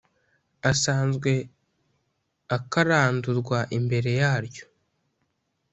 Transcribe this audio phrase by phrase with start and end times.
[0.71, 1.31] asanzwe
[2.57, 4.65] akarandurwa imbere yaryo